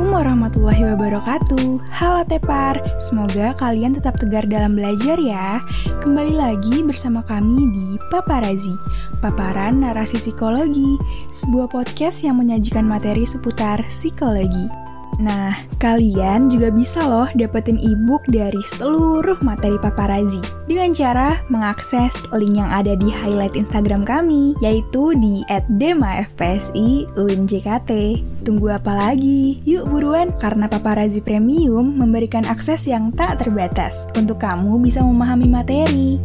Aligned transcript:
Assalamualaikum 0.00 0.32
warahmatullahi 0.32 0.84
wabarakatuh. 0.96 1.68
Halo 1.92 2.24
Tepar, 2.24 2.80
semoga 2.96 3.52
kalian 3.60 3.92
tetap 3.92 4.16
tegar 4.16 4.48
dalam 4.48 4.72
belajar 4.72 5.20
ya. 5.20 5.60
Kembali 6.00 6.40
lagi 6.40 6.80
bersama 6.80 7.20
kami 7.20 7.68
di 7.68 8.00
Paparazi 8.08 8.72
Paparan 9.20 9.84
Narasi 9.84 10.16
Psikologi 10.16 10.96
Sebuah 11.28 11.68
podcast 11.68 12.24
yang 12.24 12.40
menyajikan 12.40 12.88
materi 12.88 13.28
seputar 13.28 13.84
psikologi 13.84 14.72
Nah, 15.20 15.52
kalian 15.76 16.48
juga 16.48 16.72
bisa 16.72 17.04
loh 17.04 17.28
dapetin 17.36 17.76
ebook 17.76 18.24
dari 18.32 18.64
seluruh 18.64 19.36
materi 19.44 19.76
paparazi 19.76 20.40
dengan 20.64 20.96
cara 20.96 21.36
mengakses 21.52 22.24
link 22.32 22.56
yang 22.56 22.72
ada 22.72 22.96
di 22.96 23.12
highlight 23.12 23.52
Instagram 23.52 24.08
kami, 24.08 24.56
yaitu 24.64 25.12
di 25.20 25.44
@demafpsi_uinjkt. 25.76 27.92
Tunggu 28.48 28.72
apa 28.72 28.96
lagi? 28.96 29.60
Yuk 29.68 29.92
buruan, 29.92 30.32
karena 30.40 30.72
paparazi 30.72 31.20
premium 31.20 32.00
memberikan 32.00 32.48
akses 32.48 32.88
yang 32.88 33.12
tak 33.12 33.44
terbatas 33.44 34.08
untuk 34.16 34.40
kamu 34.40 34.80
bisa 34.80 35.04
memahami 35.04 35.52
materi. 35.52 36.16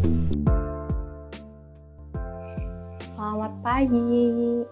Selamat 3.04 3.52
pagi. 3.60 4.64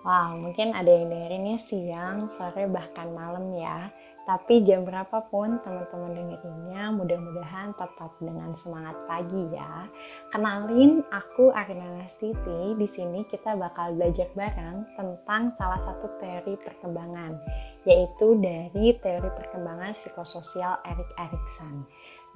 Wow, 0.00 0.40
mungkin 0.40 0.72
ada 0.72 0.88
yang 0.88 1.12
dengerinnya 1.12 1.60
siang, 1.60 2.24
sore, 2.24 2.64
bahkan 2.72 3.12
malam 3.12 3.52
ya. 3.52 3.92
Tapi 4.24 4.64
jam 4.64 4.88
berapapun 4.88 5.60
teman-teman 5.60 6.16
dengerinnya, 6.16 6.88
mudah-mudahan 6.96 7.76
tetap 7.76 8.16
dengan 8.16 8.48
semangat 8.56 8.96
pagi 9.04 9.52
ya. 9.52 9.84
Kenalin, 10.32 11.04
aku 11.12 11.52
Arina 11.52 12.00
Nastiti. 12.00 12.78
Di 12.80 12.88
sini 12.88 13.28
kita 13.28 13.60
bakal 13.60 13.92
belajar 13.92 14.32
bareng 14.32 14.88
tentang 14.96 15.52
salah 15.52 15.80
satu 15.82 16.16
teori 16.16 16.56
perkembangan, 16.56 17.36
yaitu 17.84 18.40
dari 18.40 18.96
teori 18.96 19.28
perkembangan 19.36 19.92
psikososial 19.92 20.80
Erik 20.88 21.10
Erikson. 21.20 21.84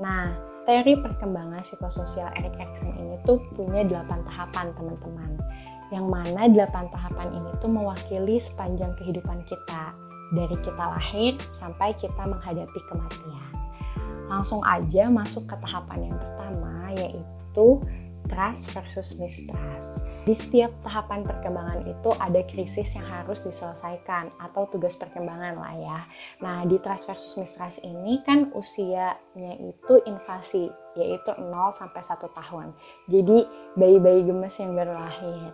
Nah, 0.03 0.35
teori 0.69 1.01
perkembangan 1.01 1.63
psikososial 1.63 2.29
Erik 2.35 2.59
Erikson 2.61 2.93
ini 2.99 3.17
tuh 3.25 3.39
punya 3.55 3.87
8 3.87 4.27
tahapan 4.27 4.69
teman-teman 4.75 5.33
yang 5.93 6.09
mana 6.09 6.49
delapan 6.49 6.89
tahapan 6.89 7.29
ini 7.35 7.51
tuh 7.61 7.69
mewakili 7.69 8.41
sepanjang 8.41 8.93
kehidupan 8.97 9.43
kita 9.45 9.93
dari 10.33 10.57
kita 10.65 10.85
lahir 10.85 11.37
sampai 11.53 11.93
kita 11.99 12.23
menghadapi 12.25 12.81
kematian. 12.89 13.51
Langsung 14.29 14.65
aja 14.65 15.13
masuk 15.13 15.45
ke 15.45 15.57
tahapan 15.61 16.09
yang 16.09 16.17
pertama 16.17 16.91
yaitu 16.97 17.83
trust 18.29 18.73
versus 18.73 19.21
mistrust. 19.21 20.01
Di 20.25 20.33
setiap 20.33 20.73
tahapan 20.81 21.21
perkembangan 21.21 21.85
itu 21.85 22.11
ada 22.17 22.41
krisis 22.49 22.97
yang 22.97 23.05
harus 23.05 23.45
diselesaikan 23.45 24.33
atau 24.41 24.65
tugas 24.73 24.97
perkembangan 24.97 25.61
lah 25.61 25.75
ya. 25.77 26.01
Nah, 26.41 26.65
di 26.65 26.81
trust 26.81 27.05
versus 27.05 27.37
mistrust 27.37 27.85
ini 27.85 28.25
kan 28.25 28.49
usianya 28.57 29.53
itu 29.61 29.95
invasi, 30.09 30.73
yaitu 30.97 31.31
0 31.37 31.53
sampai 31.77 32.01
1 32.01 32.25
tahun. 32.33 32.73
Jadi 33.05 33.45
bayi-bayi 33.77 34.25
gemes 34.25 34.57
yang 34.57 34.73
baru 34.73 34.97
lahir. 34.97 35.53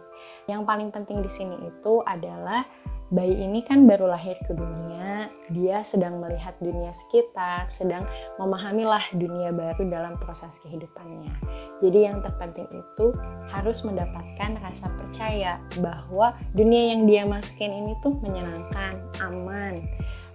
Yang 0.48 0.60
paling 0.66 0.88
penting 0.90 1.22
di 1.22 1.30
sini 1.30 1.56
itu 1.66 2.02
adalah 2.02 2.66
bayi 3.10 3.42
ini 3.42 3.66
kan 3.66 3.90
baru 3.90 4.06
lahir 4.06 4.38
ke 4.46 4.54
dunia, 4.54 5.26
dia 5.50 5.82
sedang 5.82 6.22
melihat 6.22 6.54
dunia 6.62 6.94
sekitar, 6.94 7.66
sedang 7.66 8.06
memahami 8.38 8.86
lah 8.86 9.02
dunia 9.10 9.50
baru 9.50 9.82
dalam 9.91 10.14
proses 10.22 10.62
kehidupannya. 10.62 11.34
Jadi 11.82 11.98
yang 12.06 12.22
terpenting 12.22 12.70
itu 12.70 13.10
harus 13.50 13.82
mendapatkan 13.82 14.54
rasa 14.62 14.86
percaya 14.94 15.58
bahwa 15.82 16.38
dunia 16.54 16.94
yang 16.94 17.10
dia 17.10 17.26
masukin 17.26 17.74
ini 17.74 17.98
tuh 17.98 18.14
menyenangkan, 18.22 18.94
aman, 19.26 19.74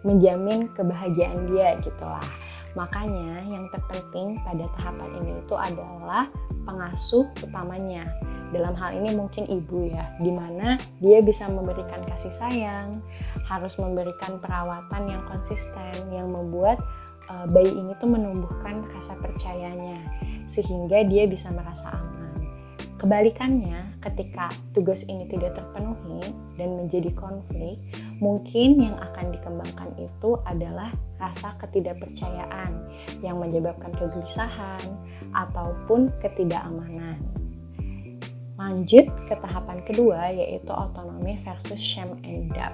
menjamin 0.03 0.67
kebahagiaan 0.75 1.47
dia 1.47 1.79
gitu 1.79 2.03
lah. 2.03 2.27
Makanya 2.75 3.39
yang 3.47 3.71
terpenting 3.71 4.35
pada 4.43 4.67
tahapan 4.75 5.23
ini 5.23 5.39
itu 5.39 5.55
adalah 5.55 6.27
pengasuh 6.65 7.29
utamanya 7.45 8.09
dalam 8.53 8.77
hal 8.77 8.93
ini 8.95 9.11
mungkin 9.15 9.47
ibu 9.49 9.89
ya, 9.89 10.05
di 10.21 10.31
mana 10.31 10.77
dia 11.01 11.19
bisa 11.19 11.49
memberikan 11.49 12.03
kasih 12.05 12.31
sayang, 12.31 13.01
harus 13.47 13.75
memberikan 13.81 14.37
perawatan 14.39 15.11
yang 15.11 15.23
konsisten, 15.27 15.95
yang 16.13 16.29
membuat 16.29 16.79
uh, 17.27 17.43
bayi 17.49 17.73
ini 17.73 17.91
tuh 17.97 18.07
menumbuhkan 18.11 18.85
rasa 18.93 19.17
percayanya, 19.19 19.99
sehingga 20.47 21.03
dia 21.03 21.25
bisa 21.25 21.49
merasa 21.51 21.89
aman. 21.93 22.24
Kebalikannya, 22.95 23.99
ketika 23.99 24.55
tugas 24.71 25.03
ini 25.11 25.27
tidak 25.27 25.59
terpenuhi 25.59 26.31
dan 26.55 26.79
menjadi 26.79 27.11
konflik, 27.11 27.75
mungkin 28.23 28.79
yang 28.79 28.95
akan 28.95 29.35
dikembangkan 29.35 29.91
itu 29.99 30.39
adalah 30.47 30.95
rasa 31.19 31.59
ketidakpercayaan 31.59 32.71
yang 33.19 33.35
menyebabkan 33.35 33.91
kegelisahan 33.99 34.83
ataupun 35.35 36.07
ketidakamanan. 36.23 37.19
Lanjut 38.55 39.11
ke 39.27 39.35
tahapan 39.43 39.83
kedua 39.83 40.31
yaitu 40.31 40.71
otonomi 40.71 41.35
versus 41.43 41.75
shame 41.75 42.15
and 42.23 42.47
doubt. 42.55 42.71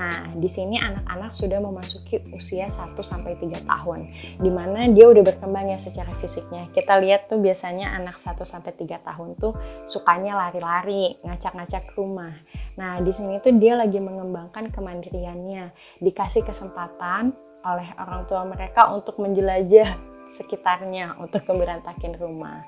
Nah, 0.00 0.32
di 0.32 0.48
sini 0.48 0.80
anak-anak 0.80 1.36
sudah 1.36 1.60
memasuki 1.60 2.24
usia 2.32 2.72
1 2.72 2.96
sampai 3.04 3.36
3 3.36 3.60
tahun 3.68 4.08
di 4.40 4.48
mana 4.48 4.88
dia 4.88 5.04
udah 5.12 5.20
berkembang 5.20 5.68
ya 5.68 5.76
secara 5.76 6.08
fisiknya. 6.16 6.72
Kita 6.72 6.96
lihat 6.96 7.28
tuh 7.28 7.36
biasanya 7.36 7.92
anak 7.92 8.16
1 8.16 8.40
sampai 8.40 8.72
3 8.72 8.96
tahun 9.04 9.36
tuh 9.36 9.52
sukanya 9.84 10.40
lari-lari, 10.40 11.20
ngacak-ngacak 11.20 11.92
rumah. 12.00 12.32
Nah, 12.80 12.96
di 13.04 13.12
sini 13.12 13.44
tuh 13.44 13.52
dia 13.60 13.76
lagi 13.76 14.00
mengembangkan 14.00 14.72
kemandiriannya, 14.72 15.68
dikasih 16.00 16.48
kesempatan 16.48 17.36
oleh 17.60 17.92
orang 18.00 18.24
tua 18.24 18.48
mereka 18.48 18.88
untuk 18.96 19.20
menjelajah 19.20 20.00
sekitarnya 20.32 21.20
untuk 21.20 21.44
memberantakin 21.44 22.16
rumah. 22.16 22.64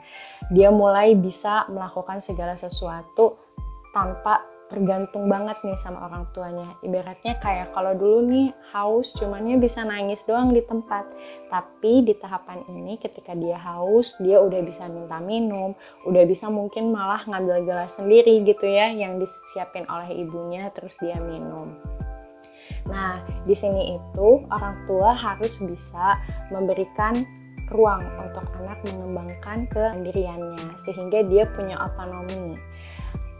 Dia 0.52 0.68
mulai 0.68 1.16
bisa 1.16 1.64
melakukan 1.72 2.20
segala 2.20 2.60
sesuatu 2.60 3.40
tanpa 3.96 4.51
tergantung 4.72 5.28
banget 5.28 5.60
nih 5.60 5.76
sama 5.76 6.08
orang 6.08 6.24
tuanya. 6.32 6.72
Ibaratnya 6.80 7.36
kayak 7.44 7.76
kalau 7.76 7.92
dulu 7.92 8.24
nih 8.24 8.48
haus 8.72 9.12
cumannya 9.12 9.60
bisa 9.60 9.84
nangis 9.84 10.24
doang 10.24 10.56
di 10.56 10.64
tempat. 10.64 11.04
Tapi 11.52 12.00
di 12.00 12.16
tahapan 12.16 12.64
ini 12.72 12.96
ketika 12.96 13.36
dia 13.36 13.60
haus, 13.60 14.16
dia 14.24 14.40
udah 14.40 14.64
bisa 14.64 14.88
minta 14.88 15.20
minum, 15.20 15.76
udah 16.08 16.24
bisa 16.24 16.48
mungkin 16.48 16.88
malah 16.88 17.20
ngambil 17.28 17.68
gelas 17.68 18.00
sendiri 18.00 18.40
gitu 18.48 18.64
ya 18.64 18.88
yang 18.88 19.20
disiapin 19.20 19.84
oleh 19.92 20.24
ibunya 20.24 20.72
terus 20.72 20.96
dia 21.04 21.20
minum. 21.20 21.76
Nah, 22.88 23.20
di 23.44 23.52
sini 23.52 24.00
itu 24.00 24.28
orang 24.48 24.88
tua 24.88 25.12
harus 25.12 25.60
bisa 25.60 26.16
memberikan 26.48 27.20
ruang 27.70 28.02
untuk 28.20 28.44
anak 28.60 28.80
mengembangkan 28.84 29.68
kemandiriannya 29.70 30.76
sehingga 30.80 31.24
dia 31.28 31.44
punya 31.52 31.78
otonomi. 31.78 32.71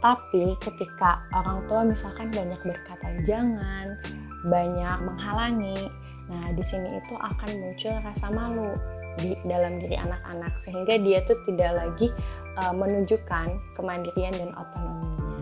Tapi 0.03 0.59
ketika 0.59 1.23
orang 1.31 1.63
tua 1.71 1.87
misalkan 1.87 2.27
banyak 2.35 2.59
berkata 2.59 3.07
jangan, 3.23 3.95
banyak 4.43 4.97
menghalangi, 4.99 5.87
nah 6.27 6.51
di 6.51 6.59
sini 6.59 6.99
itu 6.99 7.15
akan 7.15 7.49
muncul 7.63 7.95
rasa 8.03 8.27
malu 8.27 8.75
di 9.15 9.31
dalam 9.47 9.79
diri 9.79 9.95
anak-anak 9.95 10.59
sehingga 10.59 10.99
dia 10.99 11.23
tuh 11.23 11.39
tidak 11.47 11.79
lagi 11.79 12.11
uh, 12.59 12.75
menunjukkan 12.75 13.47
kemandirian 13.79 14.35
dan 14.35 14.51
otonominya. 14.51 15.39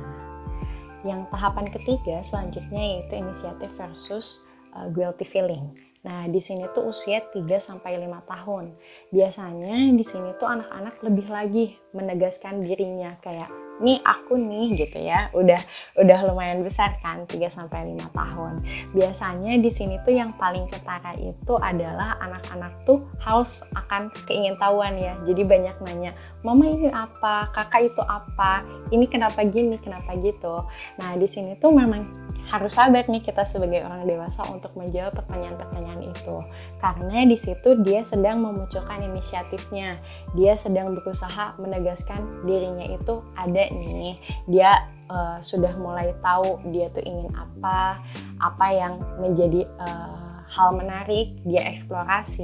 Yang 1.02 1.22
tahapan 1.34 1.66
ketiga 1.74 2.22
selanjutnya 2.22 3.02
yaitu 3.02 3.18
inisiatif 3.18 3.74
versus 3.74 4.46
uh, 4.78 4.86
guilty 4.94 5.26
feeling. 5.26 5.74
Nah, 6.02 6.26
di 6.26 6.42
sini 6.42 6.66
tuh 6.74 6.90
usia 6.90 7.22
3 7.30 7.46
sampai 7.62 8.02
5 8.02 8.10
tahun. 8.26 8.74
Biasanya 9.14 9.94
di 9.94 10.02
sini 10.02 10.34
tuh 10.42 10.50
anak-anak 10.50 10.98
lebih 11.06 11.30
lagi 11.30 11.66
menegaskan 11.94 12.66
dirinya 12.66 13.14
kayak 13.22 13.50
nih 13.82 13.98
aku 14.06 14.38
nih 14.38 14.78
gitu 14.78 15.02
ya 15.02 15.28
udah 15.34 15.58
udah 15.98 16.20
lumayan 16.30 16.62
besar 16.62 16.94
kan 17.02 17.26
3 17.26 17.50
sampai 17.50 17.92
5 17.98 18.14
tahun. 18.14 18.54
Biasanya 18.94 19.58
di 19.58 19.68
sini 19.74 19.98
tuh 20.06 20.14
yang 20.16 20.32
paling 20.38 20.70
ketara 20.70 21.18
itu 21.18 21.54
adalah 21.58 22.22
anak-anak 22.22 22.72
tuh 22.86 23.04
haus 23.26 23.66
akan 23.74 24.14
keingintahuan 24.30 24.94
ya. 24.96 25.18
Jadi 25.26 25.42
banyak 25.44 25.76
nanya 25.82 26.12
mama 26.46 26.70
ini 26.70 26.88
apa? 26.94 27.50
Kakak 27.52 27.92
itu 27.92 28.02
apa? 28.06 28.62
Ini 28.94 29.06
kenapa 29.10 29.42
gini 29.44 29.82
kenapa 29.82 30.14
gitu? 30.22 30.64
Nah 31.02 31.18
di 31.18 31.28
sini 31.28 31.58
tuh 31.58 31.74
memang 31.74 32.06
harus 32.52 32.76
sabar 32.76 33.08
nih 33.08 33.24
kita 33.24 33.48
sebagai 33.48 33.88
orang 33.88 34.04
dewasa 34.04 34.44
untuk 34.52 34.76
menjawab 34.76 35.16
pertanyaan-pertanyaan 35.24 36.12
itu. 36.12 36.36
Karena 36.84 37.24
di 37.24 37.38
situ 37.40 37.80
dia 37.80 38.04
sedang 38.04 38.44
memunculkan 38.44 39.00
inisiatifnya. 39.00 39.96
Dia 40.36 40.60
sedang 40.60 40.92
berusaha 40.92 41.56
menegaskan 41.56 42.44
dirinya 42.44 42.92
itu 42.92 43.24
ada 43.40 43.72
nih. 43.72 44.20
Dia 44.52 44.84
uh, 45.08 45.40
sudah 45.40 45.72
mulai 45.80 46.12
tahu 46.20 46.60
dia 46.76 46.92
tuh 46.92 47.08
ingin 47.08 47.32
apa 47.40 47.96
apa 48.44 48.68
yang 48.76 49.00
menjadi 49.24 49.64
uh, 49.80 50.21
hal 50.52 50.76
menarik, 50.76 51.32
dia 51.48 51.72
eksplorasi. 51.72 52.44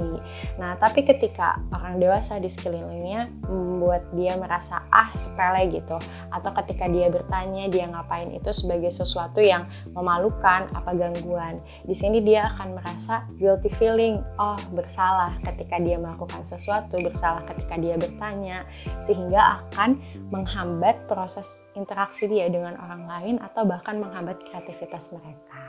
Nah, 0.56 0.80
tapi 0.80 1.04
ketika 1.04 1.60
orang 1.76 2.00
dewasa 2.00 2.40
di 2.40 2.48
sekelilingnya 2.48 3.28
membuat 3.44 4.08
dia 4.16 4.32
merasa 4.40 4.80
ah 4.88 5.12
sepele 5.12 5.68
gitu, 5.76 6.00
atau 6.32 6.50
ketika 6.64 6.88
dia 6.88 7.12
bertanya 7.12 7.68
dia 7.68 7.84
ngapain 7.84 8.32
itu 8.32 8.48
sebagai 8.48 8.88
sesuatu 8.88 9.44
yang 9.44 9.68
memalukan, 9.92 10.64
apa 10.72 10.90
gangguan, 10.96 11.60
di 11.84 11.92
sini 11.92 12.24
dia 12.24 12.48
akan 12.56 12.80
merasa 12.80 13.28
guilty 13.36 13.68
feeling, 13.76 14.24
oh 14.40 14.56
bersalah 14.72 15.36
ketika 15.44 15.76
dia 15.76 16.00
melakukan 16.00 16.40
sesuatu, 16.40 16.96
bersalah 17.04 17.44
ketika 17.44 17.76
dia 17.76 18.00
bertanya, 18.00 18.64
sehingga 19.04 19.60
akan 19.60 20.00
menghambat 20.32 20.96
proses 21.04 21.60
interaksi 21.76 22.24
dia 22.24 22.48
dengan 22.48 22.72
orang 22.80 23.04
lain 23.04 23.36
atau 23.44 23.68
bahkan 23.68 24.00
menghambat 24.00 24.40
kreativitas 24.48 25.12
mereka. 25.12 25.67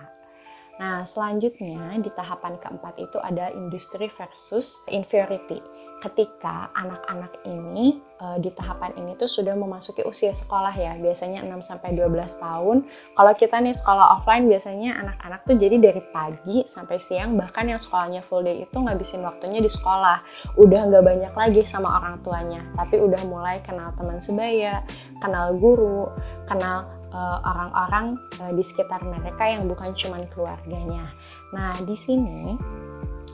Nah, 0.80 1.04
selanjutnya 1.04 2.00
di 2.00 2.08
tahapan 2.16 2.56
keempat 2.56 2.96
itu 2.96 3.20
ada 3.20 3.52
industri 3.52 4.08
versus 4.08 4.88
inferiority. 4.88 5.60
Ketika 6.00 6.72
anak-anak 6.72 7.44
ini 7.44 8.00
e, 8.00 8.26
di 8.40 8.48
tahapan 8.56 8.96
ini 8.96 9.20
tuh 9.20 9.28
sudah 9.28 9.52
memasuki 9.60 10.00
usia 10.08 10.32
sekolah 10.32 10.72
ya, 10.72 10.96
biasanya 10.96 11.44
6 11.44 11.60
sampai 11.60 11.92
12 12.00 12.40
tahun. 12.40 12.88
Kalau 12.88 13.34
kita 13.36 13.60
nih 13.60 13.76
sekolah 13.76 14.16
offline 14.16 14.48
biasanya 14.48 14.96
anak-anak 15.04 15.44
tuh 15.44 15.60
jadi 15.60 15.76
dari 15.76 16.00
pagi 16.16 16.64
sampai 16.64 16.96
siang 17.04 17.36
bahkan 17.36 17.68
yang 17.68 17.84
sekolahnya 17.84 18.24
full 18.24 18.48
day 18.48 18.64
itu 18.64 18.80
ngabisin 18.80 19.20
waktunya 19.28 19.60
di 19.60 19.68
sekolah. 19.68 20.24
Udah 20.56 20.88
nggak 20.88 21.04
banyak 21.04 21.34
lagi 21.36 21.68
sama 21.68 22.00
orang 22.00 22.24
tuanya, 22.24 22.64
tapi 22.80 22.96
udah 23.04 23.20
mulai 23.28 23.60
kenal 23.68 23.92
teman 24.00 24.24
sebaya, 24.24 24.80
kenal 25.20 25.52
guru, 25.60 26.08
kenal 26.48 26.88
Eh, 26.88 26.99
orang-orang 27.16 28.20
uh, 28.40 28.50
uh, 28.50 28.52
di 28.54 28.64
sekitar 28.64 29.02
mereka 29.06 29.46
yang 29.48 29.66
bukan 29.66 29.94
cuma 29.98 30.22
keluarganya. 30.30 31.10
Nah, 31.54 31.78
di 31.82 31.96
sini 31.98 32.56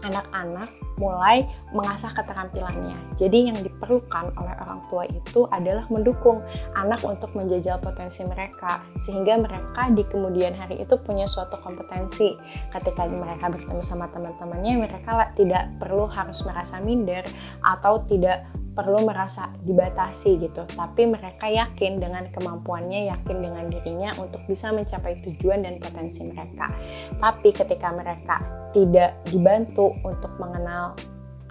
anak-anak 0.05 0.69
mulai 0.95 1.43
mengasah 1.75 2.11
keterampilannya. 2.15 2.95
Jadi 3.19 3.51
yang 3.51 3.59
diperlukan 3.59 4.31
oleh 4.39 4.55
orang 4.63 4.79
tua 4.87 5.03
itu 5.07 5.47
adalah 5.51 5.83
mendukung 5.91 6.39
anak 6.75 7.03
untuk 7.03 7.31
menjajal 7.35 7.79
potensi 7.83 8.23
mereka 8.23 8.79
sehingga 9.03 9.35
mereka 9.39 9.91
di 9.91 10.03
kemudian 10.07 10.55
hari 10.55 10.81
itu 10.83 10.95
punya 10.99 11.27
suatu 11.27 11.59
kompetensi. 11.59 12.35
Ketika 12.71 13.07
mereka 13.07 13.51
bertemu 13.51 13.81
sama 13.83 14.07
teman-temannya, 14.11 14.87
mereka 14.87 15.31
tidak 15.35 15.67
perlu 15.79 16.07
harus 16.07 16.41
merasa 16.47 16.79
minder 16.79 17.23
atau 17.63 18.03
tidak 18.07 18.47
perlu 18.75 19.07
merasa 19.07 19.55
dibatasi 19.63 20.35
gitu, 20.43 20.67
tapi 20.75 21.07
mereka 21.07 21.47
yakin 21.47 22.03
dengan 22.03 22.27
kemampuannya, 22.27 23.07
yakin 23.07 23.39
dengan 23.39 23.71
dirinya 23.71 24.11
untuk 24.19 24.43
bisa 24.51 24.75
mencapai 24.75 25.15
tujuan 25.23 25.63
dan 25.63 25.79
potensi 25.79 26.27
mereka. 26.27 26.67
Tapi 27.15 27.55
ketika 27.55 27.95
mereka 27.95 28.43
tidak 28.75 29.15
dibantu 29.31 29.95
untuk 30.03 30.35
mengenal 30.35 30.84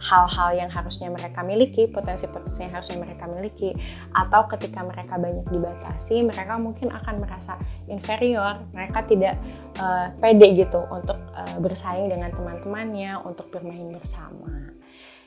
hal-hal 0.04 0.50
yang 0.52 0.68
harusnya 0.68 1.08
mereka 1.08 1.40
miliki, 1.40 1.88
potensi-potensi 1.88 2.60
yang 2.60 2.76
harusnya 2.76 3.00
mereka 3.00 3.24
miliki, 3.24 3.72
atau 4.12 4.44
ketika 4.52 4.84
mereka 4.84 5.16
banyak 5.16 5.48
dibatasi, 5.48 6.20
mereka 6.20 6.60
mungkin 6.60 6.92
akan 6.92 7.24
merasa 7.24 7.56
inferior, 7.88 8.60
mereka 8.76 9.00
tidak 9.08 9.40
uh, 9.80 10.12
pede 10.20 10.60
gitu 10.60 10.84
untuk 10.92 11.16
uh, 11.32 11.56
bersaing 11.56 12.12
dengan 12.12 12.28
teman-temannya, 12.36 13.16
untuk 13.24 13.48
bermain 13.48 13.88
bersama. 13.96 14.76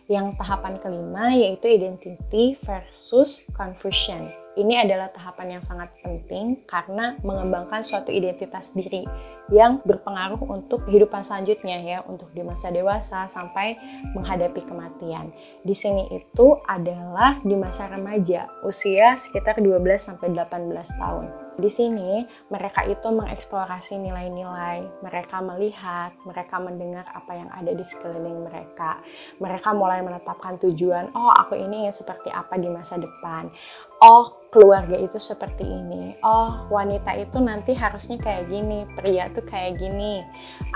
Yang 0.07 0.39
tahapan 0.39 0.79
kelima 0.79 1.35
yaitu 1.35 1.67
identity 1.67 2.55
versus 2.63 3.49
confusion. 3.57 4.23
Ini 4.57 4.89
adalah 4.89 5.13
tahapan 5.13 5.57
yang 5.57 5.63
sangat 5.63 5.93
penting 6.01 6.65
karena 6.65 7.13
mengembangkan 7.21 7.85
suatu 7.85 8.09
identitas 8.09 8.73
diri 8.73 9.05
yang 9.53 9.79
berpengaruh 9.85 10.43
untuk 10.43 10.89
kehidupan 10.89 11.23
selanjutnya 11.23 11.79
ya, 11.79 11.99
untuk 12.03 12.33
di 12.35 12.43
masa 12.43 12.67
dewasa 12.67 13.29
sampai 13.31 13.79
menghadapi 14.11 14.59
kematian. 14.65 15.31
Di 15.63 15.71
sini 15.71 16.09
itu 16.11 16.47
adalah 16.67 17.39
di 17.45 17.55
masa 17.55 17.87
remaja, 17.87 18.49
usia 18.65 19.15
sekitar 19.15 19.63
12 19.63 19.77
sampai 20.01 20.35
18 20.35 20.99
tahun. 20.99 21.25
Di 21.57 21.69
sini 21.71 22.27
mereka 22.51 22.85
itu 22.85 23.07
mengeksplorasi 23.07 23.97
nilai-nilai, 23.97 24.83
mereka 25.01 25.39
melihat, 25.39 26.13
mereka 26.27 26.59
mendengar 26.59 27.07
apa 27.09 27.31
yang 27.33 27.49
ada 27.49 27.71
di 27.71 27.85
sekeliling 27.87 28.45
mereka. 28.45 28.99
Mereka 29.39 29.69
mulai 29.73 30.03
menetapkan 30.03 30.59
tujuan, 30.59 31.09
oh 31.15 31.31
aku 31.33 31.55
ini 31.55 31.87
ingin 31.87 31.95
seperti 31.95 32.29
apa 32.29 32.59
di 32.59 32.67
masa 32.67 32.99
depan. 32.99 33.47
Oh, 33.97 34.37
keluarga 34.53 34.93
itu 34.93 35.17
seperti 35.17 35.65
ini. 35.65 36.13
Oh, 36.21 36.69
wanita 36.69 37.17
itu 37.17 37.41
nanti 37.41 37.73
harusnya 37.73 38.21
kayak 38.21 38.45
gini, 38.45 38.85
pria 38.93 39.25
tuh 39.33 39.41
kayak 39.41 39.81
gini. 39.81 40.21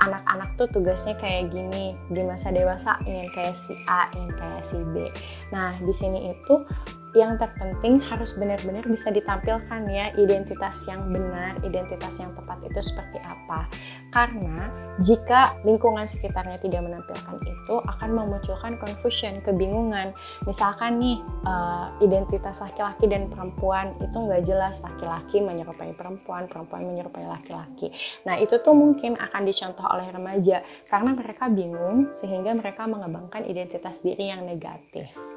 Anak-anak 0.02 0.58
tuh 0.58 0.68
tugasnya 0.74 1.14
kayak 1.22 1.54
gini. 1.54 1.94
Di 2.10 2.22
masa 2.26 2.50
dewasa 2.50 2.98
ingin 3.06 3.30
kayak 3.38 3.54
si 3.54 3.74
A, 3.86 4.10
ingin 4.18 4.34
kayak 4.34 4.64
si 4.66 4.78
B. 4.90 5.06
Nah, 5.54 5.78
di 5.78 5.94
sini 5.94 6.34
itu 6.34 6.66
yang 7.12 7.36
terpenting 7.36 8.00
harus 8.00 8.40
benar-benar 8.40 8.88
bisa 8.88 9.12
ditampilkan 9.12 9.84
ya 9.92 10.16
identitas 10.16 10.88
yang 10.88 11.04
benar, 11.12 11.60
identitas 11.64 12.24
yang 12.24 12.32
tepat 12.32 12.64
itu 12.64 12.80
seperti 12.80 13.20
apa. 13.28 13.68
Karena 14.12 14.72
jika 15.04 15.56
lingkungan 15.64 16.04
sekitarnya 16.08 16.60
tidak 16.60 16.84
menampilkan 16.84 17.36
itu 17.48 17.76
akan 17.84 18.10
memunculkan 18.12 18.76
confusion, 18.80 19.40
kebingungan. 19.44 20.12
Misalkan 20.48 21.00
nih 21.00 21.20
uh, 21.48 21.92
identitas 22.04 22.60
laki-laki 22.64 23.08
dan 23.08 23.28
perempuan 23.32 23.96
itu 24.04 24.16
nggak 24.16 24.44
jelas, 24.48 24.84
laki-laki 24.84 25.40
menyerupai 25.40 25.96
perempuan, 25.96 26.48
perempuan 26.48 26.88
menyerupai 26.88 27.28
laki-laki. 27.28 27.92
Nah 28.28 28.40
itu 28.40 28.60
tuh 28.60 28.76
mungkin 28.76 29.20
akan 29.20 29.48
dicontoh 29.48 29.88
oleh 29.88 30.08
remaja 30.12 30.64
karena 30.88 31.12
mereka 31.16 31.48
bingung 31.52 32.12
sehingga 32.16 32.56
mereka 32.56 32.88
mengembangkan 32.88 33.48
identitas 33.48 34.04
diri 34.04 34.32
yang 34.32 34.44
negatif. 34.44 35.31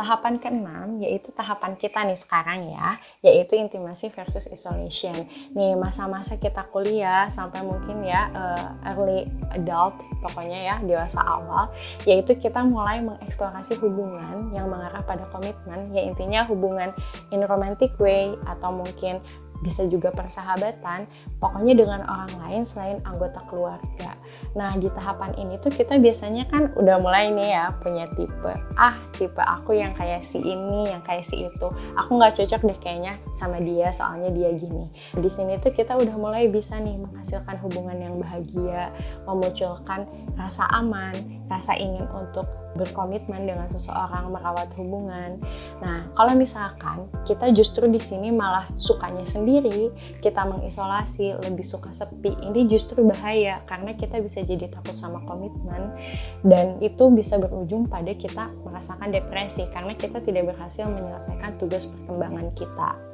Tahapan 0.00 0.40
keenam 0.40 0.96
yaitu 0.96 1.28
tahapan 1.36 1.76
kita 1.76 2.00
nih 2.08 2.16
sekarang 2.16 2.72
ya, 2.72 2.96
yaitu 3.20 3.52
intimasi 3.60 4.08
versus 4.08 4.48
isolation. 4.48 5.12
Nih 5.52 5.76
masa-masa 5.76 6.40
kita 6.40 6.64
kuliah 6.72 7.28
sampai 7.28 7.60
mungkin 7.60 8.00
ya 8.00 8.32
uh, 8.32 8.96
early 8.96 9.28
adult 9.52 10.00
pokoknya 10.24 10.72
ya 10.72 10.74
dewasa 10.80 11.20
awal, 11.20 11.68
yaitu 12.08 12.32
kita 12.32 12.64
mulai 12.64 13.04
mengeksplorasi 13.04 13.76
hubungan 13.76 14.56
yang 14.56 14.72
mengarah 14.72 15.04
pada 15.04 15.28
komitmen, 15.28 15.92
ya 15.92 16.00
intinya 16.00 16.48
hubungan 16.48 16.96
in 17.28 17.44
romantic 17.44 17.92
way 18.00 18.32
atau 18.48 18.72
mungkin 18.72 19.20
bisa 19.60 19.84
juga 19.86 20.08
persahabatan, 20.12 21.04
pokoknya 21.36 21.74
dengan 21.76 22.00
orang 22.08 22.32
lain 22.44 22.62
selain 22.64 22.98
anggota 23.04 23.44
keluarga. 23.48 24.16
Nah, 24.56 24.74
di 24.74 24.90
tahapan 24.90 25.36
ini 25.38 25.60
tuh 25.62 25.70
kita 25.70 26.00
biasanya 26.00 26.48
kan 26.50 26.74
udah 26.74 26.98
mulai 26.98 27.30
nih 27.30 27.54
ya 27.54 27.64
punya 27.78 28.10
tipe. 28.18 28.52
Ah, 28.74 28.98
tipe 29.14 29.38
aku 29.38 29.78
yang 29.78 29.94
kayak 29.94 30.26
si 30.26 30.42
ini, 30.42 30.90
yang 30.90 31.04
kayak 31.06 31.22
si 31.22 31.46
itu. 31.46 31.68
Aku 31.94 32.18
nggak 32.18 32.34
cocok 32.40 32.60
deh 32.66 32.78
kayaknya 32.82 33.14
sama 33.38 33.62
dia, 33.62 33.94
soalnya 33.94 34.34
dia 34.34 34.50
gini. 34.56 34.90
Di 35.14 35.30
sini 35.30 35.60
tuh 35.62 35.70
kita 35.70 35.94
udah 35.94 36.16
mulai 36.18 36.50
bisa 36.50 36.80
nih 36.82 36.98
menghasilkan 36.98 37.56
hubungan 37.62 37.98
yang 38.00 38.14
bahagia, 38.18 38.90
memunculkan 39.28 40.08
rasa 40.34 40.66
aman, 40.74 41.39
rasa 41.50 41.74
ingin 41.74 42.06
untuk 42.14 42.46
berkomitmen 42.78 43.50
dengan 43.50 43.66
seseorang, 43.66 44.30
merawat 44.30 44.70
hubungan. 44.78 45.42
Nah, 45.82 46.06
kalau 46.14 46.38
misalkan 46.38 47.10
kita 47.26 47.50
justru 47.50 47.90
di 47.90 47.98
sini 47.98 48.30
malah 48.30 48.70
sukanya 48.78 49.26
sendiri, 49.26 49.90
kita 50.22 50.46
mengisolasi, 50.46 51.34
lebih 51.42 51.66
suka 51.66 51.90
sepi, 51.90 52.30
ini 52.46 52.70
justru 52.70 53.02
bahaya 53.02 53.58
karena 53.66 53.98
kita 53.98 54.22
bisa 54.22 54.46
jadi 54.46 54.70
takut 54.70 54.94
sama 54.94 55.18
komitmen 55.26 55.90
dan 56.46 56.78
itu 56.78 57.10
bisa 57.10 57.42
berujung 57.42 57.90
pada 57.90 58.14
kita 58.14 58.54
merasakan 58.62 59.10
depresi 59.10 59.66
karena 59.74 59.98
kita 59.98 60.22
tidak 60.22 60.54
berhasil 60.54 60.86
menyelesaikan 60.86 61.58
tugas 61.58 61.90
perkembangan 61.90 62.54
kita. 62.54 63.09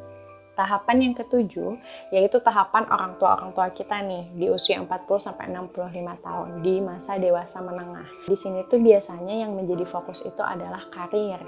Tahapan 0.56 0.96
yang 1.04 1.14
ketujuh 1.14 1.76
yaitu 2.08 2.40
tahapan 2.40 2.88
orang 2.88 3.20
tua 3.20 3.36
orang 3.36 3.52
tua 3.52 3.68
kita 3.68 4.00
nih 4.00 4.24
di 4.32 4.46
usia 4.48 4.80
40 4.80 4.88
sampai 5.20 5.52
65 5.52 6.24
tahun 6.24 6.48
di 6.64 6.80
masa 6.80 7.20
dewasa 7.20 7.60
menengah. 7.60 8.08
Di 8.24 8.36
sini 8.36 8.64
tuh 8.64 8.80
biasanya 8.80 9.44
yang 9.44 9.52
menjadi 9.52 9.84
fokus 9.84 10.24
itu 10.24 10.40
adalah 10.40 10.80
karir, 10.88 11.38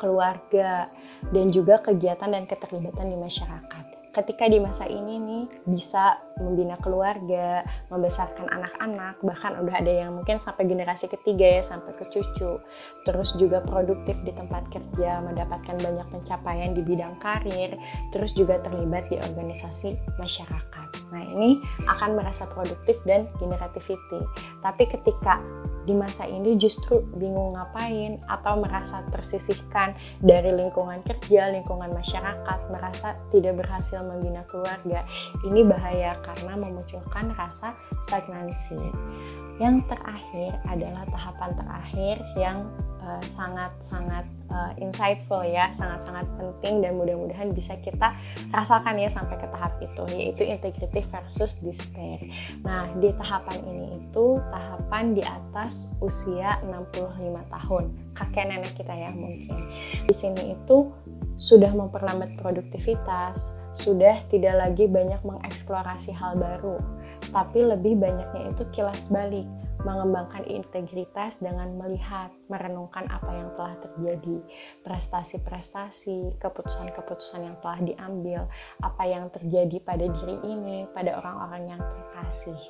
keluarga, 0.00 0.88
dan 1.28 1.52
juga 1.52 1.84
kegiatan 1.84 2.32
dan 2.32 2.48
keterlibatan 2.48 3.12
di 3.12 3.16
masyarakat 3.20 3.84
ketika 4.14 4.46
di 4.46 4.62
masa 4.62 4.86
ini 4.86 5.18
nih 5.18 5.33
bisa 5.64 6.18
membina 6.40 6.74
keluarga, 6.82 7.62
membesarkan 7.90 8.50
anak-anak, 8.50 9.22
bahkan 9.22 9.54
udah 9.62 9.74
ada 9.78 9.92
yang 9.92 10.10
mungkin 10.18 10.42
sampai 10.42 10.66
generasi 10.66 11.06
ketiga 11.06 11.58
ya, 11.58 11.62
sampai 11.62 11.94
ke 11.94 12.10
cucu. 12.10 12.58
Terus 13.06 13.38
juga 13.38 13.62
produktif 13.62 14.18
di 14.26 14.34
tempat 14.34 14.66
kerja, 14.70 15.22
mendapatkan 15.22 15.78
banyak 15.78 16.06
pencapaian 16.10 16.74
di 16.74 16.82
bidang 16.82 17.14
karir, 17.22 17.74
terus 18.10 18.34
juga 18.34 18.58
terlibat 18.62 19.06
di 19.08 19.16
organisasi 19.22 19.94
masyarakat. 20.18 20.88
Nah, 21.14 21.22
ini 21.22 21.62
akan 21.86 22.18
merasa 22.18 22.50
produktif 22.50 22.98
dan 23.06 23.30
generativity. 23.38 24.18
Tapi 24.58 24.84
ketika 24.90 25.38
di 25.84 25.92
masa 25.92 26.24
ini 26.24 26.56
justru 26.56 27.04
bingung 27.14 27.54
ngapain 27.54 28.16
atau 28.24 28.56
merasa 28.56 29.04
tersisihkan 29.12 29.92
dari 30.24 30.50
lingkungan 30.50 31.04
kerja, 31.04 31.52
lingkungan 31.52 31.92
masyarakat, 31.92 32.58
merasa 32.72 33.20
tidak 33.28 33.60
berhasil 33.60 34.00
membina 34.00 34.42
keluarga. 34.48 35.04
Ini 35.42 35.66
bahaya 35.66 36.14
karena 36.22 36.54
memunculkan 36.54 37.34
rasa 37.34 37.74
stagnansi. 38.06 38.78
Yang 39.58 39.86
terakhir 39.90 40.58
adalah 40.66 41.02
tahapan 41.10 41.50
terakhir 41.58 42.16
yang 42.38 42.66
sangat-sangat 43.36 44.24
uh, 44.48 44.54
uh, 44.54 44.72
insightful 44.80 45.44
ya, 45.44 45.68
sangat-sangat 45.76 46.24
penting 46.38 46.80
dan 46.80 46.96
mudah-mudahan 46.96 47.52
bisa 47.52 47.76
kita 47.80 48.12
rasakan 48.50 48.96
ya 48.96 49.10
sampai 49.12 49.36
ke 49.36 49.46
tahap 49.50 49.72
itu 49.80 50.02
yaitu 50.14 50.42
integrity 50.48 51.04
versus 51.12 51.60
despair. 51.60 52.20
Nah, 52.64 52.88
di 52.98 53.12
tahapan 53.14 53.60
ini 53.68 53.88
itu 54.00 54.40
tahapan 54.48 55.12
di 55.12 55.22
atas 55.22 55.92
usia 56.00 56.58
65 56.64 57.44
tahun. 57.52 57.84
Kakek 58.14 58.44
nenek 58.48 58.72
kita 58.78 58.94
ya 58.94 59.10
mungkin. 59.12 59.58
Di 60.06 60.14
sini 60.14 60.54
itu 60.54 60.90
sudah 61.36 61.72
memperlambat 61.74 62.38
produktivitas, 62.38 63.58
sudah 63.74 64.22
tidak 64.30 64.54
lagi 64.54 64.86
banyak 64.86 65.18
mengeksplorasi 65.26 66.14
hal 66.14 66.38
baru, 66.38 66.78
tapi 67.34 67.66
lebih 67.66 67.98
banyaknya 67.98 68.54
itu 68.54 68.62
kilas 68.70 69.10
balik 69.10 69.44
mengembangkan 69.82 70.46
integritas 70.48 71.42
dengan 71.42 71.74
melihat, 71.76 72.30
merenungkan 72.48 73.04
apa 73.10 73.30
yang 73.34 73.50
telah 73.58 73.74
terjadi, 73.82 74.38
prestasi-prestasi, 74.86 76.38
keputusan-keputusan 76.40 77.42
yang 77.44 77.56
telah 77.60 77.80
diambil, 77.82 78.40
apa 78.80 79.02
yang 79.04 79.28
terjadi 79.28 79.76
pada 79.82 80.06
diri 80.08 80.36
ini, 80.46 80.88
pada 80.94 81.20
orang-orang 81.20 81.76
yang 81.76 81.80
terkasih. 81.82 82.60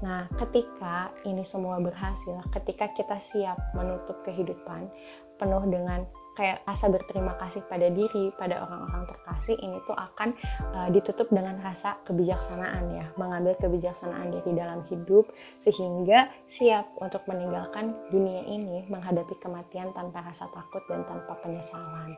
Nah, 0.00 0.30
ketika 0.40 1.12
ini 1.28 1.42
semua 1.42 1.82
berhasil, 1.82 2.38
ketika 2.54 2.88
kita 2.96 3.18
siap 3.20 3.58
menutup 3.76 4.16
kehidupan 4.24 4.88
penuh 5.36 5.64
dengan 5.68 6.06
kayak 6.34 6.66
rasa 6.66 6.90
berterima 6.90 7.32
kasih 7.38 7.62
pada 7.66 7.86
diri, 7.88 8.34
pada 8.34 8.66
orang-orang 8.66 9.06
terkasih 9.06 9.56
ini 9.62 9.78
tuh 9.86 9.94
akan 9.94 10.34
uh, 10.74 10.88
ditutup 10.90 11.30
dengan 11.30 11.58
rasa 11.62 11.98
kebijaksanaan 12.06 12.84
ya, 12.90 13.06
mengambil 13.14 13.54
kebijaksanaan 13.58 14.34
dari 14.34 14.50
dalam 14.54 14.82
hidup 14.90 15.24
sehingga 15.62 16.28
siap 16.50 16.90
untuk 16.98 17.22
meninggalkan 17.30 17.94
dunia 18.10 18.42
ini 18.50 18.82
menghadapi 18.90 19.38
kematian 19.38 19.94
tanpa 19.94 20.26
rasa 20.26 20.50
takut 20.50 20.82
dan 20.90 21.06
tanpa 21.06 21.38
penyesalan. 21.40 22.10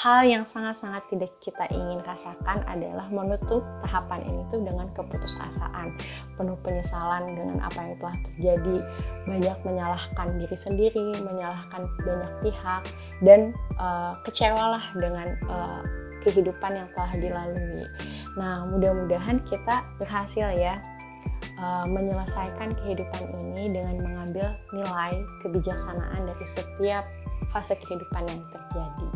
Hal 0.00 0.24
yang 0.24 0.46
sangat-sangat 0.46 1.02
tidak 1.10 1.34
kita 1.42 1.66
ingin 1.74 2.00
rasakan 2.06 2.62
adalah 2.70 3.10
menutup 3.10 3.66
tahapan 3.82 4.22
ini 4.24 4.42
tuh 4.48 4.62
dengan 4.62 4.86
keputusasaan, 4.94 5.94
penuh 6.38 6.56
penyesalan 6.62 7.34
dengan 7.34 7.58
apa 7.60 7.78
yang 7.82 7.94
telah 7.98 8.16
terjadi, 8.30 8.76
banyak 9.26 9.58
menyalahkan 9.66 10.28
diri 10.38 10.56
sendiri, 10.56 11.08
menyalahkan 11.18 11.82
banyak 12.06 12.32
pihak 12.46 12.82
dan 13.22 13.50
uh, 13.78 14.18
kecewalah 14.22 14.84
dengan 14.96 15.34
uh, 15.50 15.82
kehidupan 16.24 16.72
yang 16.80 16.88
telah 16.96 17.12
dilalui. 17.20 17.84
Nah, 18.34 18.66
mudah-mudahan 18.66 19.44
kita 19.46 19.84
berhasil 20.00 20.48
ya 20.56 20.80
uh, 21.60 21.86
menyelesaikan 21.86 22.74
kehidupan 22.82 23.24
ini 23.30 23.70
dengan 23.70 24.00
mengambil 24.00 24.46
nilai 24.74 25.20
kebijaksanaan 25.44 26.26
dari 26.26 26.46
setiap 26.48 27.04
fase 27.52 27.78
kehidupan 27.84 28.26
yang 28.26 28.42
terjadi. 28.50 29.08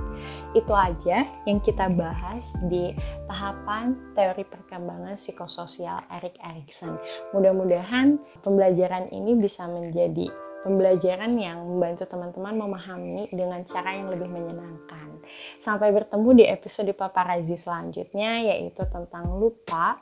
Itu 0.57 0.73
aja 0.73 1.27
yang 1.45 1.59
kita 1.61 1.91
bahas 1.99 2.57
di 2.71 2.95
tahapan 3.27 3.99
teori 4.17 4.45
perkembangan 4.47 5.19
psikososial 5.19 6.01
Erik 6.09 6.39
Erikson. 6.41 6.97
Mudah-mudahan 7.35 8.17
pembelajaran 8.41 9.11
ini 9.13 9.37
bisa 9.37 9.67
menjadi 9.69 10.31
pembelajaran 10.63 11.33
yang 11.39 11.63
membantu 11.63 12.05
teman-teman 12.09 12.55
memahami 12.55 13.31
dengan 13.31 13.63
cara 13.63 13.95
yang 13.95 14.11
lebih 14.11 14.31
menyenangkan. 14.31 15.23
Sampai 15.63 15.93
bertemu 15.93 16.31
di 16.39 16.45
episode 16.49 16.91
paparazi 16.95 17.55
selanjutnya 17.55 18.43
yaitu 18.43 18.83
tentang 18.89 19.29
lupa 19.39 19.99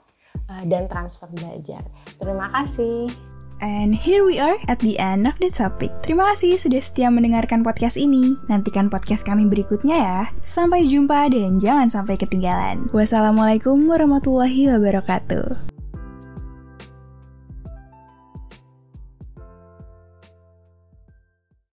eh, 0.49 0.65
dan 0.69 0.89
transfer 0.89 1.29
belajar. 1.33 1.85
Terima 2.17 2.49
kasih. 2.53 3.11
And 3.57 3.97
here 3.97 4.21
we 4.21 4.37
are 4.37 4.61
at 4.69 4.85
the 4.85 5.01
end 5.01 5.25
of 5.25 5.41
the 5.41 5.49
topic. 5.49 5.89
Terima 6.05 6.29
kasih 6.29 6.61
sudah 6.61 6.77
setia 6.77 7.09
mendengarkan 7.09 7.65
podcast 7.65 7.97
ini. 7.97 8.37
Nantikan 8.53 8.93
podcast 8.93 9.25
kami 9.25 9.49
berikutnya 9.49 9.97
ya. 9.97 10.21
Sampai 10.45 10.85
jumpa 10.85 11.33
dan 11.33 11.57
jangan 11.57 11.89
sampai 11.89 12.21
ketinggalan. 12.21 12.93
Wassalamualaikum 12.93 13.81
warahmatullahi 13.89 14.77
wabarakatuh. 14.77 15.76